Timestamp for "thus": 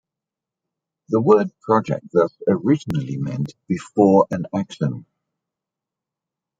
2.11-2.35